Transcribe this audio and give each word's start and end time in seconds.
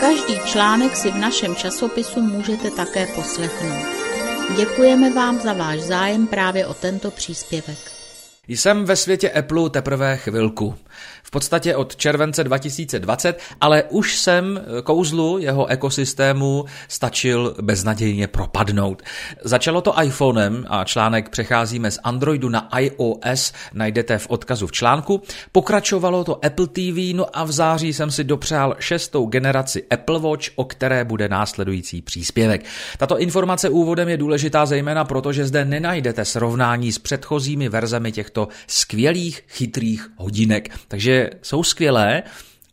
Každý 0.00 0.38
článek 0.46 0.96
si 0.96 1.10
v 1.10 1.18
našem 1.18 1.56
časopisu 1.56 2.20
můžete 2.20 2.70
také 2.70 3.06
poslechnout. 3.06 3.86
Děkujeme 4.56 5.10
vám 5.10 5.40
za 5.40 5.52
váš 5.52 5.80
zájem 5.80 6.26
právě 6.26 6.66
o 6.66 6.74
tento 6.74 7.10
příspěvek. 7.10 7.87
Jsem 8.48 8.84
ve 8.84 8.96
světě 8.96 9.30
Apple 9.30 9.70
teprve 9.70 10.16
chvilku 10.16 10.74
v 11.28 11.30
podstatě 11.30 11.76
od 11.76 11.96
července 11.96 12.44
2020, 12.44 13.40
ale 13.60 13.82
už 13.82 14.18
jsem 14.18 14.60
kouzlu 14.82 15.38
jeho 15.38 15.66
ekosystému 15.66 16.64
stačil 16.88 17.56
beznadějně 17.62 18.26
propadnout. 18.26 19.02
Začalo 19.44 19.80
to 19.80 20.02
iPhonem 20.02 20.64
a 20.68 20.84
článek 20.84 21.28
přecházíme 21.28 21.90
z 21.90 21.98
Androidu 22.04 22.48
na 22.48 22.68
iOS, 22.78 23.52
najdete 23.72 24.18
v 24.18 24.26
odkazu 24.30 24.66
v 24.66 24.72
článku. 24.72 25.22
Pokračovalo 25.52 26.24
to 26.24 26.44
Apple 26.44 26.66
TV, 26.66 27.14
no 27.14 27.26
a 27.32 27.44
v 27.44 27.52
září 27.52 27.92
jsem 27.92 28.10
si 28.10 28.24
dopřál 28.24 28.76
šestou 28.78 29.26
generaci 29.26 29.84
Apple 29.90 30.20
Watch, 30.20 30.44
o 30.56 30.64
které 30.64 31.04
bude 31.04 31.28
následující 31.28 32.02
příspěvek. 32.02 32.64
Tato 32.98 33.18
informace 33.18 33.68
úvodem 33.68 34.08
je 34.08 34.16
důležitá 34.16 34.66
zejména 34.66 35.04
proto, 35.04 35.32
že 35.32 35.46
zde 35.46 35.64
nenajdete 35.64 36.24
srovnání 36.24 36.92
s 36.92 36.98
předchozími 36.98 37.68
verzemi 37.68 38.12
těchto 38.12 38.37
skvělých 38.66 39.44
chytrých 39.48 40.10
hodinek. 40.16 40.78
Takže 40.88 41.30
jsou 41.42 41.62
skvělé, 41.62 42.22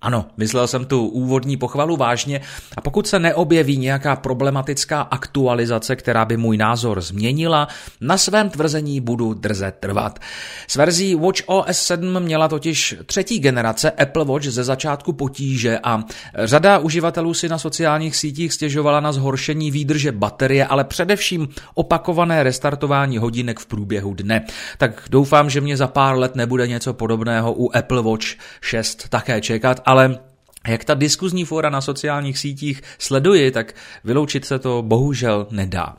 ano, 0.06 0.26
myslel 0.38 0.68
jsem 0.68 0.86
tu 0.86 1.08
úvodní 1.08 1.58
pochvalu 1.58 1.98
vážně 1.98 2.42
a 2.78 2.82
pokud 2.82 3.08
se 3.08 3.20
neobjeví 3.20 3.78
nějaká 3.78 4.16
problematická 4.16 5.02
aktualizace, 5.02 5.96
která 5.96 6.26
by 6.26 6.38
můj 6.38 6.58
názor 6.58 7.02
změnila, 7.02 7.68
na 8.02 8.18
svém 8.18 8.50
tvrzení 8.50 9.02
budu 9.02 9.34
drze 9.34 9.74
trvat. 9.80 10.20
S 10.68 10.76
verzí 10.76 11.16
Watch 11.16 11.42
OS 11.46 11.80
7 11.80 12.20
měla 12.20 12.48
totiž 12.48 12.96
třetí 13.06 13.40
generace 13.40 13.92
Apple 13.92 14.26
Watch 14.26 14.46
ze 14.46 14.64
začátku 14.64 15.14
potíže 15.14 15.80
a 15.84 16.04
řada 16.44 16.78
uživatelů 16.78 17.34
si 17.34 17.50
na 17.50 17.58
sociálních 17.58 18.16
sítích 18.16 18.54
stěžovala 18.54 19.00
na 19.00 19.12
zhoršení 19.12 19.72
výdrže 19.72 20.12
baterie, 20.12 20.66
ale 20.66 20.84
především 20.84 21.48
opakované 21.74 22.44
restartování 22.44 23.18
hodinek 23.18 23.60
v 23.60 23.66
průběhu 23.66 24.14
dne. 24.14 24.46
Tak 24.78 25.04
doufám, 25.10 25.50
že 25.50 25.62
mě 25.62 25.78
za 25.78 25.88
pár 25.88 26.18
let 26.18 26.36
nebude 26.36 26.68
něco 26.68 26.94
podobného 26.94 27.54
u 27.54 27.76
Apple 27.76 28.02
Watch 28.02 28.28
6 28.62 29.10
také 29.10 29.42
čekat, 29.42 29.82
ale 29.86 29.95
ale 29.96 30.20
jak 30.68 30.84
ta 30.84 30.94
diskuzní 30.94 31.46
fóra 31.46 31.70
na 31.70 31.82
sociálních 31.82 32.38
sítích 32.38 32.82
sleduji, 33.00 33.52
tak 33.52 33.76
vyloučit 34.04 34.46
se 34.46 34.60
to 34.60 34.82
bohužel 34.82 35.48
nedá. 35.52 35.98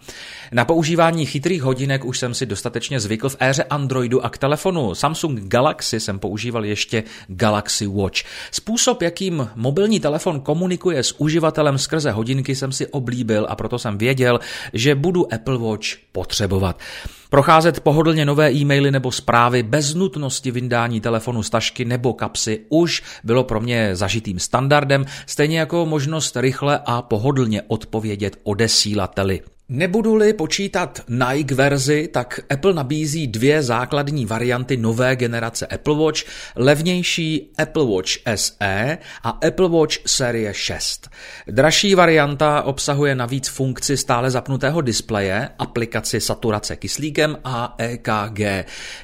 Na 0.52 0.64
používání 0.64 1.26
chytrých 1.26 1.62
hodinek 1.62 2.04
už 2.04 2.18
jsem 2.18 2.34
si 2.34 2.46
dostatečně 2.46 3.00
zvykl 3.00 3.28
v 3.28 3.36
éře 3.40 3.64
Androidu 3.64 4.24
a 4.24 4.28
k 4.28 4.38
telefonu 4.38 4.94
Samsung 4.94 5.40
Galaxy 5.40 6.00
jsem 6.00 6.18
používal 6.18 6.64
ještě 6.64 7.04
Galaxy 7.28 7.86
Watch. 7.86 8.20
Způsob, 8.50 9.02
jakým 9.02 9.48
mobilní 9.54 10.00
telefon 10.00 10.40
komunikuje 10.40 11.02
s 11.02 11.20
uživatelem 11.20 11.78
skrze 11.78 12.10
hodinky, 12.10 12.54
jsem 12.54 12.72
si 12.72 12.86
oblíbil 12.86 13.46
a 13.48 13.56
proto 13.56 13.78
jsem 13.78 13.98
věděl, 13.98 14.40
že 14.72 14.94
budu 14.94 15.34
Apple 15.34 15.58
Watch 15.58 15.86
potřebovat. 16.12 16.80
Procházet 17.30 17.80
pohodlně 17.80 18.24
nové 18.24 18.52
e-maily 18.52 18.90
nebo 18.90 19.12
zprávy 19.12 19.62
bez 19.62 19.94
nutnosti 19.94 20.50
vyndání 20.50 21.00
telefonu 21.00 21.42
z 21.42 21.50
tašky 21.50 21.84
nebo 21.84 22.12
kapsy 22.12 22.60
už 22.68 23.02
bylo 23.24 23.44
pro 23.44 23.60
mě 23.60 23.96
zažitým 23.96 24.38
standardem, 24.38 25.04
stejně 25.26 25.58
jako 25.58 25.86
možnost 25.86 26.36
rychle 26.36 26.80
a 26.86 27.02
pohodlně 27.02 27.62
odpovědět 27.62 28.36
odesílateli. 28.42 29.40
Nebudu-li 29.68 30.32
počítat 30.32 31.00
Nike 31.08 31.54
verzi, 31.54 32.08
tak 32.12 32.40
Apple 32.50 32.74
nabízí 32.74 33.26
dvě 33.26 33.62
základní 33.62 34.26
varianty 34.26 34.76
nové 34.76 35.16
generace 35.16 35.66
Apple 35.66 35.96
Watch, 35.96 36.20
levnější 36.56 37.52
Apple 37.58 37.84
Watch 37.84 38.10
SE 38.34 38.98
a 39.22 39.28
Apple 39.28 39.68
Watch 39.68 39.94
série 40.06 40.54
6. 40.54 41.10
Dražší 41.46 41.94
varianta 41.94 42.62
obsahuje 42.62 43.14
navíc 43.14 43.48
funkci 43.48 43.96
stále 43.96 44.30
zapnutého 44.30 44.80
displeje, 44.80 45.48
aplikaci 45.58 46.20
saturace 46.20 46.76
kyslíkem 46.76 47.38
a 47.44 47.74
EKG. 47.78 48.40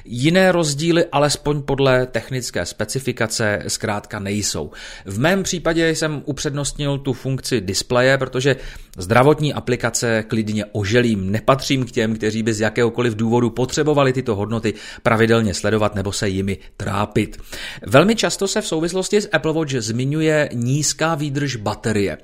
Jiné 0.05 0.51
rozdíly, 0.51 1.05
alespoň 1.11 1.61
podle 1.61 2.05
technické 2.05 2.65
specifikace, 2.65 3.63
zkrátka 3.67 4.19
nejsou. 4.19 4.71
V 5.05 5.19
mém 5.19 5.43
případě 5.43 5.89
jsem 5.89 6.21
upřednostnil 6.25 6.97
tu 6.97 7.13
funkci 7.13 7.61
displeje, 7.61 8.17
protože 8.17 8.55
zdravotní 8.97 9.53
aplikace 9.53 10.23
klidně 10.27 10.52
jedině 10.53 10.71
oželím, 10.71 11.31
nepatřím 11.31 11.85
k 11.85 11.91
těm, 11.91 12.15
kteří 12.15 12.43
by 12.43 12.53
z 12.53 12.59
jakéhokoliv 12.59 13.15
důvodu 13.15 13.49
potřebovali 13.49 14.13
tyto 14.13 14.35
hodnoty 14.35 14.73
pravidelně 15.03 15.53
sledovat 15.53 15.95
nebo 15.95 16.11
se 16.11 16.29
jimi 16.29 16.57
trápit. 16.77 17.37
Velmi 17.85 18.15
často 18.15 18.47
se 18.47 18.61
v 18.61 18.67
souvislosti 18.67 19.21
s 19.21 19.29
Apple 19.31 19.53
Watch 19.53 19.73
zmiňuje 19.73 20.49
nízká 20.53 21.15
výdrž 21.15 21.55
baterie. 21.55 22.17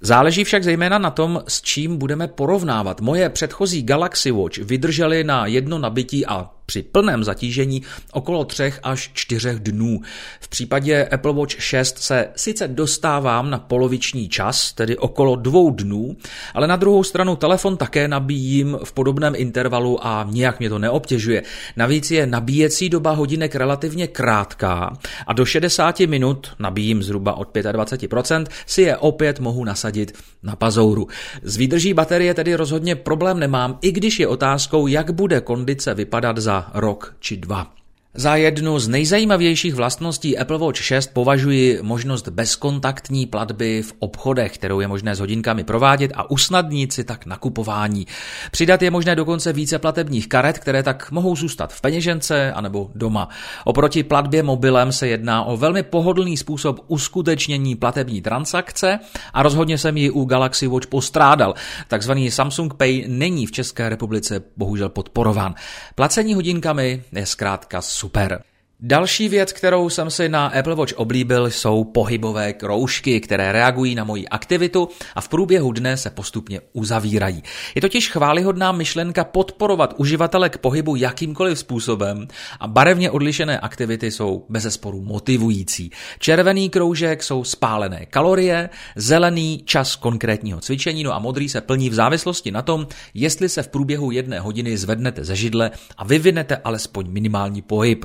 Záleží 0.00 0.44
však 0.44 0.64
zejména 0.64 0.98
na 0.98 1.10
tom, 1.10 1.42
s 1.48 1.62
čím 1.62 1.96
budeme 1.96 2.28
porovnávat. 2.28 3.00
Moje 3.00 3.28
předchozí 3.30 3.82
Galaxy 3.82 4.30
Watch 4.30 4.58
vydržely 4.58 5.24
na 5.24 5.46
jedno 5.46 5.78
nabití 5.78 6.26
a 6.26 6.50
při 6.66 6.82
plném 6.82 7.24
zatížení 7.24 7.82
okolo 8.12 8.44
3 8.44 8.72
až 8.82 9.10
4 9.14 9.54
dnů. 9.58 10.00
V 10.40 10.48
případě 10.48 11.04
Apple 11.04 11.32
Watch 11.32 11.62
6 11.62 11.98
se 11.98 12.28
sice 12.36 12.68
dostávám 12.68 13.50
na 13.50 13.58
poloviční 13.58 14.28
čas, 14.28 14.72
tedy 14.72 14.96
okolo 14.96 15.36
dvou 15.36 15.70
dnů, 15.70 16.16
ale 16.54 16.66
na 16.66 16.76
druhou 16.76 17.04
stranu 17.04 17.36
telefon 17.36 17.76
také 17.76 18.08
nabíjím 18.08 18.78
v 18.84 18.92
podobném 18.92 19.34
intervalu 19.36 20.06
a 20.06 20.26
nijak 20.30 20.58
mě 20.58 20.68
to 20.68 20.78
neobtěžuje. 20.78 21.42
Navíc 21.76 22.10
je 22.10 22.26
nabíjecí 22.26 22.88
doba 22.88 23.10
hodinek 23.10 23.54
relativně 23.54 24.06
krátká 24.06 24.98
a 25.26 25.32
do 25.32 25.44
60 25.44 26.00
minut, 26.00 26.48
nabíjím 26.58 27.02
zhruba 27.02 27.34
od 27.34 27.56
25%, 27.56 28.46
si 28.66 28.82
je 28.82 28.96
opět 28.96 29.40
mohu 29.40 29.64
nasadit 29.64 30.12
na 30.42 30.56
pazouru. 30.56 31.08
Z 31.42 31.56
výdrží 31.56 31.94
baterie 31.94 32.34
tedy 32.34 32.54
rozhodně 32.54 32.94
problém 32.94 33.40
nemám, 33.40 33.78
i 33.82 33.92
když 33.92 34.20
je 34.20 34.26
otázkou, 34.28 34.86
jak 34.86 35.10
bude 35.10 35.40
kondice 35.40 35.94
vypadat 35.94 36.38
za 36.38 36.55
rok 36.76 37.18
či 37.20 37.40
dva. 37.42 37.66
Za 38.18 38.36
jednu 38.36 38.78
z 38.78 38.88
nejzajímavějších 38.88 39.74
vlastností 39.74 40.38
Apple 40.38 40.58
Watch 40.58 40.82
6 40.82 41.10
považuji 41.12 41.78
možnost 41.82 42.28
bezkontaktní 42.28 43.26
platby 43.26 43.82
v 43.82 43.92
obchodech, 43.98 44.54
kterou 44.54 44.80
je 44.80 44.88
možné 44.88 45.14
s 45.14 45.20
hodinkami 45.20 45.64
provádět 45.64 46.12
a 46.14 46.30
usnadnit 46.30 46.92
si 46.92 47.04
tak 47.04 47.26
nakupování. 47.26 48.06
Přidat 48.50 48.82
je 48.82 48.90
možné 48.90 49.16
dokonce 49.16 49.52
více 49.52 49.78
platebních 49.78 50.28
karet, 50.28 50.58
které 50.58 50.82
tak 50.82 51.10
mohou 51.10 51.36
zůstat 51.36 51.72
v 51.72 51.80
peněžence 51.80 52.52
anebo 52.52 52.90
doma. 52.94 53.28
Oproti 53.64 54.02
platbě 54.02 54.42
mobilem 54.42 54.92
se 54.92 55.08
jedná 55.08 55.44
o 55.44 55.56
velmi 55.56 55.82
pohodlný 55.82 56.36
způsob 56.36 56.80
uskutečnění 56.88 57.76
platební 57.76 58.22
transakce 58.22 58.98
a 59.32 59.42
rozhodně 59.42 59.78
jsem 59.78 59.96
ji 59.96 60.10
u 60.10 60.24
Galaxy 60.24 60.66
Watch 60.66 60.86
postrádal. 60.86 61.54
Takzvaný 61.88 62.30
Samsung 62.30 62.74
Pay 62.74 63.04
není 63.08 63.46
v 63.46 63.52
České 63.52 63.88
republice 63.88 64.42
bohužel 64.56 64.88
podporován. 64.88 65.54
Placení 65.94 66.34
hodinkami 66.34 67.02
je 67.12 67.26
zkrátka 67.26 67.82
supera. 68.06 68.44
Další 68.80 69.28
věc, 69.28 69.52
kterou 69.52 69.88
jsem 69.88 70.10
si 70.10 70.28
na 70.28 70.46
Apple 70.46 70.74
Watch 70.74 70.92
oblíbil, 70.92 71.50
jsou 71.50 71.84
pohybové 71.84 72.52
kroužky, 72.52 73.20
které 73.20 73.52
reagují 73.52 73.94
na 73.94 74.04
moji 74.04 74.28
aktivitu 74.28 74.88
a 75.14 75.20
v 75.20 75.28
průběhu 75.28 75.72
dne 75.72 75.96
se 75.96 76.10
postupně 76.10 76.60
uzavírají. 76.72 77.42
Je 77.74 77.80
totiž 77.80 78.10
chválihodná 78.10 78.72
myšlenka 78.72 79.24
podporovat 79.24 79.94
uživatele 79.96 80.48
k 80.48 80.58
pohybu 80.58 80.96
jakýmkoliv 80.96 81.58
způsobem 81.58 82.28
a 82.60 82.66
barevně 82.66 83.10
odlišené 83.10 83.60
aktivity 83.60 84.10
jsou 84.10 84.46
bezesporu 84.48 85.02
motivující. 85.02 85.90
Červený 86.18 86.70
kroužek 86.70 87.22
jsou 87.22 87.44
spálené 87.44 88.06
kalorie, 88.06 88.70
zelený 88.96 89.62
čas 89.64 89.96
konkrétního 89.96 90.60
cvičení, 90.60 91.02
no 91.02 91.14
a 91.14 91.18
modrý 91.18 91.48
se 91.48 91.60
plní 91.60 91.90
v 91.90 91.94
závislosti 91.94 92.50
na 92.50 92.62
tom, 92.62 92.86
jestli 93.14 93.48
se 93.48 93.62
v 93.62 93.68
průběhu 93.68 94.10
jedné 94.10 94.40
hodiny 94.40 94.76
zvednete 94.76 95.24
ze 95.24 95.36
židle 95.36 95.70
a 95.96 96.04
vyvinete 96.04 96.56
alespoň 96.56 97.06
minimální 97.10 97.62
pohyb. 97.62 98.04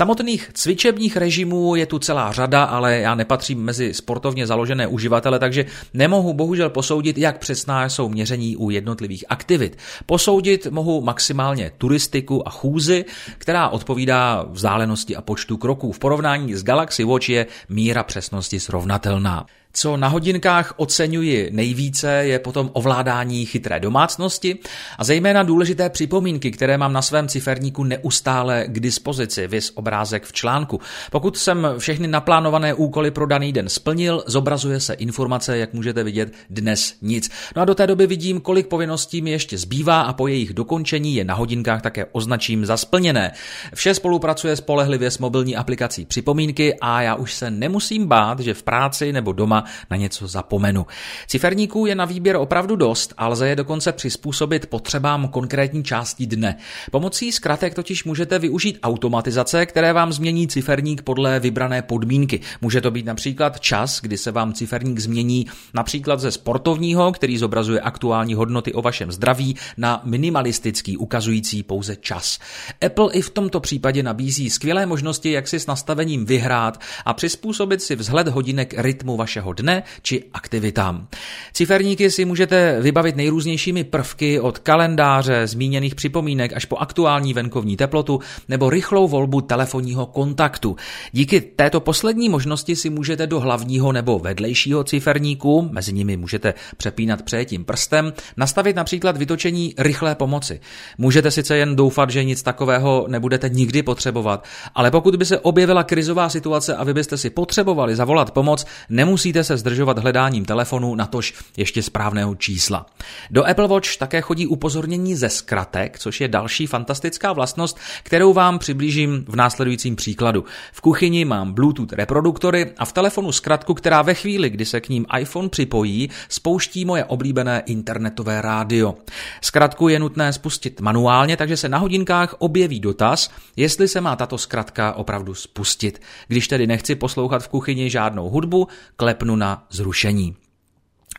Samotných 0.00 0.50
cvičebních 0.54 1.16
režimů 1.16 1.74
je 1.74 1.86
tu 1.86 1.98
celá 1.98 2.32
řada, 2.32 2.64
ale 2.64 2.98
já 2.98 3.14
nepatřím 3.14 3.62
mezi 3.64 3.94
sportovně 3.94 4.46
založené 4.46 4.86
uživatele, 4.86 5.38
takže 5.38 5.66
nemohu 5.94 6.34
bohužel 6.34 6.70
posoudit, 6.70 7.18
jak 7.18 7.38
přesná 7.38 7.88
jsou 7.88 8.08
měření 8.08 8.56
u 8.56 8.70
jednotlivých 8.70 9.24
aktivit. 9.28 9.78
Posoudit 10.06 10.66
mohu 10.66 11.00
maximálně 11.00 11.72
turistiku 11.78 12.48
a 12.48 12.50
chůzi, 12.50 13.04
která 13.38 13.68
odpovídá 13.68 14.46
vzdálenosti 14.50 15.16
a 15.16 15.22
počtu 15.22 15.56
kroků. 15.56 15.92
V 15.92 15.98
porovnání 15.98 16.54
s 16.54 16.64
Galaxy 16.64 17.04
Watch 17.04 17.28
je 17.28 17.46
míra 17.68 18.02
přesnosti 18.02 18.60
srovnatelná. 18.60 19.46
Co 19.72 19.96
na 19.96 20.08
hodinkách 20.08 20.74
oceňuji 20.76 21.50
nejvíce, 21.52 22.12
je 22.12 22.38
potom 22.38 22.70
ovládání 22.72 23.46
chytré 23.46 23.80
domácnosti 23.80 24.58
a 24.98 25.04
zejména 25.04 25.42
důležité 25.42 25.90
připomínky, 25.90 26.50
které 26.50 26.78
mám 26.78 26.92
na 26.92 27.02
svém 27.02 27.28
ciferníku 27.28 27.84
neustále 27.84 28.64
k 28.68 28.80
dispozici, 28.80 29.46
vys 29.46 29.72
obrázek 29.74 30.24
v 30.24 30.32
článku. 30.32 30.80
Pokud 31.10 31.36
jsem 31.36 31.66
všechny 31.78 32.08
naplánované 32.08 32.74
úkoly 32.74 33.10
pro 33.10 33.26
daný 33.26 33.52
den 33.52 33.68
splnil, 33.68 34.24
zobrazuje 34.26 34.80
se 34.80 34.94
informace, 34.94 35.58
jak 35.58 35.72
můžete 35.72 36.04
vidět, 36.04 36.32
dnes 36.50 36.94
nic. 37.02 37.30
No 37.56 37.62
a 37.62 37.64
do 37.64 37.74
té 37.74 37.86
doby 37.86 38.06
vidím, 38.06 38.40
kolik 38.40 38.66
povinností 38.66 39.22
mi 39.22 39.30
ještě 39.30 39.58
zbývá 39.58 40.00
a 40.00 40.12
po 40.12 40.26
jejich 40.26 40.54
dokončení 40.54 41.14
je 41.14 41.24
na 41.24 41.34
hodinkách 41.34 41.82
také 41.82 42.06
označím 42.12 42.66
za 42.66 42.76
splněné. 42.76 43.32
Vše 43.74 43.94
spolupracuje 43.94 44.56
spolehlivě 44.56 45.10
s 45.10 45.18
mobilní 45.18 45.56
aplikací 45.56 46.04
připomínky 46.04 46.74
a 46.80 47.02
já 47.02 47.14
už 47.14 47.34
se 47.34 47.50
nemusím 47.50 48.06
bát, 48.06 48.40
že 48.40 48.54
v 48.54 48.62
práci 48.62 49.12
nebo 49.12 49.32
doma 49.32 49.59
na 49.90 49.96
něco 49.96 50.28
zapomenu. 50.28 50.86
Ciferníků 51.26 51.86
je 51.86 51.94
na 51.94 52.04
výběr 52.04 52.36
opravdu 52.36 52.76
dost 52.76 53.14
a 53.16 53.28
lze 53.28 53.48
je 53.48 53.56
dokonce 53.56 53.92
přizpůsobit 53.92 54.66
potřebám 54.66 55.28
konkrétní 55.28 55.84
části 55.84 56.26
dne. 56.26 56.56
Pomocí 56.90 57.32
zkratek 57.32 57.74
totiž 57.74 58.04
můžete 58.04 58.38
využít 58.38 58.78
automatizace, 58.82 59.66
které 59.66 59.92
vám 59.92 60.12
změní 60.12 60.48
ciferník 60.48 61.02
podle 61.02 61.40
vybrané 61.40 61.82
podmínky. 61.82 62.40
Může 62.60 62.80
to 62.80 62.90
být 62.90 63.06
například 63.06 63.60
čas, 63.60 64.00
kdy 64.00 64.18
se 64.18 64.30
vám 64.30 64.52
ciferník 64.52 64.98
změní 64.98 65.46
například 65.74 66.20
ze 66.20 66.30
sportovního, 66.30 67.12
který 67.12 67.38
zobrazuje 67.38 67.80
aktuální 67.80 68.34
hodnoty 68.34 68.72
o 68.72 68.82
vašem 68.82 69.12
zdraví, 69.12 69.56
na 69.76 70.00
minimalistický, 70.04 70.96
ukazující 70.96 71.62
pouze 71.62 71.96
čas. 71.96 72.38
Apple 72.86 73.12
i 73.12 73.22
v 73.22 73.30
tomto 73.30 73.60
případě 73.60 74.02
nabízí 74.02 74.50
skvělé 74.50 74.86
možnosti, 74.86 75.30
jak 75.30 75.48
si 75.48 75.60
s 75.60 75.66
nastavením 75.66 76.26
vyhrát 76.26 76.80
a 77.04 77.14
přizpůsobit 77.14 77.82
si 77.82 77.96
vzhled 77.96 78.28
hodinek 78.28 78.74
rytmu 78.76 79.16
vašeho 79.16 79.49
dne 79.52 79.82
či 80.02 80.24
aktivitám. 80.32 81.06
Ciferníky 81.52 82.10
si 82.10 82.24
můžete 82.24 82.80
vybavit 82.80 83.16
nejrůznějšími 83.16 83.84
prvky 83.84 84.40
od 84.40 84.58
kalendáře, 84.58 85.46
zmíněných 85.46 85.94
připomínek 85.94 86.52
až 86.52 86.64
po 86.64 86.76
aktuální 86.76 87.34
venkovní 87.34 87.76
teplotu 87.76 88.20
nebo 88.48 88.70
rychlou 88.70 89.08
volbu 89.08 89.40
telefonního 89.40 90.06
kontaktu. 90.06 90.76
Díky 91.12 91.40
této 91.40 91.80
poslední 91.80 92.28
možnosti 92.28 92.76
si 92.76 92.90
můžete 92.90 93.26
do 93.26 93.40
hlavního 93.40 93.92
nebo 93.92 94.18
vedlejšího 94.18 94.84
ciferníku, 94.84 95.68
mezi 95.72 95.92
nimi 95.92 96.16
můžete 96.16 96.54
přepínat 96.76 97.22
přejetím 97.22 97.64
prstem, 97.64 98.12
nastavit 98.36 98.76
například 98.76 99.16
vytočení 99.16 99.74
rychlé 99.78 100.14
pomoci. 100.14 100.60
Můžete 100.98 101.30
sice 101.30 101.56
jen 101.56 101.76
doufat, 101.76 102.10
že 102.10 102.24
nic 102.24 102.42
takového 102.42 103.06
nebudete 103.08 103.48
nikdy 103.48 103.82
potřebovat, 103.82 104.44
ale 104.74 104.90
pokud 104.90 105.16
by 105.16 105.24
se 105.24 105.38
objevila 105.38 105.84
krizová 105.84 106.28
situace 106.28 106.76
a 106.76 106.84
vy 106.84 106.94
byste 106.94 107.16
si 107.16 107.30
potřebovali 107.30 107.96
zavolat 107.96 108.30
pomoc, 108.30 108.66
nemusíte 108.88 109.39
se 109.44 109.56
zdržovat 109.56 109.98
hledáním 109.98 110.44
telefonu, 110.44 110.94
natož 110.94 111.34
ještě 111.56 111.82
správného 111.82 112.34
čísla. 112.34 112.86
Do 113.30 113.46
Apple 113.46 113.68
Watch 113.68 113.96
také 113.96 114.20
chodí 114.20 114.46
upozornění 114.46 115.16
ze 115.16 115.28
zkratek, 115.28 115.98
což 115.98 116.20
je 116.20 116.28
další 116.28 116.66
fantastická 116.66 117.32
vlastnost, 117.32 117.78
kterou 118.02 118.32
vám 118.32 118.58
přiblížím 118.58 119.24
v 119.28 119.36
následujícím 119.36 119.96
příkladu. 119.96 120.44
V 120.72 120.80
kuchyni 120.80 121.24
mám 121.24 121.52
Bluetooth 121.52 121.92
reproduktory 121.92 122.72
a 122.78 122.84
v 122.84 122.92
telefonu 122.92 123.32
zkratku, 123.32 123.74
která 123.74 124.02
ve 124.02 124.14
chvíli, 124.14 124.50
kdy 124.50 124.64
se 124.64 124.80
k 124.80 124.88
ním 124.88 125.06
iPhone 125.18 125.48
připojí, 125.48 126.10
spouští 126.28 126.84
moje 126.84 127.04
oblíbené 127.04 127.62
internetové 127.66 128.42
rádio. 128.42 128.94
Zkratku 129.40 129.88
je 129.88 129.98
nutné 129.98 130.32
spustit 130.32 130.80
manuálně, 130.80 131.36
takže 131.36 131.56
se 131.56 131.68
na 131.68 131.78
hodinkách 131.78 132.34
objeví 132.38 132.80
dotaz, 132.80 133.30
jestli 133.56 133.88
se 133.88 134.00
má 134.00 134.16
tato 134.16 134.38
zkratka 134.38 134.92
opravdu 134.92 135.34
spustit. 135.34 136.02
Když 136.28 136.48
tedy 136.48 136.66
nechci 136.66 136.94
poslouchat 136.94 137.42
v 137.42 137.48
kuchyni 137.48 137.90
žádnou 137.90 138.30
hudbu, 138.30 138.68
klepnu 138.96 139.29
na 139.36 139.66
zrušení. 139.70 140.36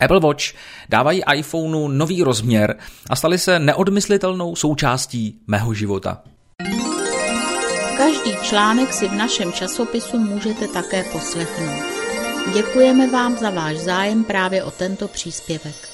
Apple 0.01 0.19
Watch 0.19 0.43
dávají 0.89 1.21
iPhoneu 1.35 1.87
nový 1.87 2.23
rozměr 2.23 2.77
a 3.09 3.15
stali 3.15 3.37
se 3.37 3.59
neodmyslitelnou 3.59 4.55
součástí 4.55 5.41
mého 5.47 5.73
života. 5.73 6.21
Každý 7.97 8.35
článek 8.43 8.93
si 8.93 9.07
v 9.07 9.13
našem 9.13 9.53
časopisu 9.53 10.19
můžete 10.19 10.67
také 10.67 11.03
poslechnout. 11.03 11.83
Děkujeme 12.53 13.07
vám 13.07 13.37
za 13.37 13.49
váš 13.49 13.77
zájem 13.77 14.23
právě 14.23 14.63
o 14.63 14.71
tento 14.71 15.07
příspěvek. 15.07 15.90